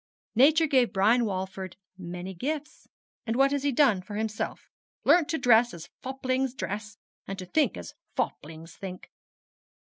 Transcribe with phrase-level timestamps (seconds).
[0.33, 2.87] Nature gave Brian Walford many gifts,
[3.27, 4.67] and what has he done for himself?
[5.03, 9.11] Learnt to dress as foplings dress, and to think as foplings think!'